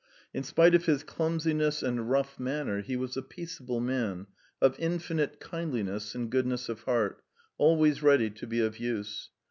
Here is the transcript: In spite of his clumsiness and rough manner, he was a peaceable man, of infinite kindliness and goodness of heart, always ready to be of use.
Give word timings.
In 0.33 0.41
spite 0.41 0.73
of 0.73 0.87
his 0.87 1.03
clumsiness 1.03 1.83
and 1.83 2.09
rough 2.09 2.39
manner, 2.39 2.81
he 2.81 2.95
was 2.95 3.15
a 3.15 3.21
peaceable 3.21 3.79
man, 3.79 4.25
of 4.59 4.75
infinite 4.79 5.39
kindliness 5.39 6.15
and 6.15 6.31
goodness 6.31 6.69
of 6.69 6.81
heart, 6.85 7.21
always 7.59 8.01
ready 8.01 8.31
to 8.31 8.47
be 8.47 8.61
of 8.61 8.79
use. 8.79 9.29